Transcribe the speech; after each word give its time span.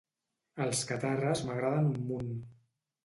Els 0.65 0.79
Catarres 0.93 1.43
m'agraden 1.49 1.93
un 1.93 2.01
munt. 2.13 2.37